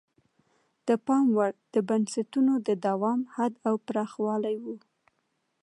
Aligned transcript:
د 0.87 0.89
پام 1.05 1.25
وړ 1.37 1.51
د 1.73 1.75
بنسټونو 1.89 2.53
د 2.67 2.69
دوام 2.85 3.19
حد 3.35 3.53
او 3.67 3.75
پراخوالی 3.87 4.55
وو. 4.63 4.75